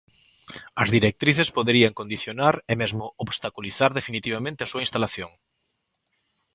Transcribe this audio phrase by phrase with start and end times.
[0.81, 5.31] As Directrices poderían condicionar e mesmo obstaculizar definitivamente a súa instalación.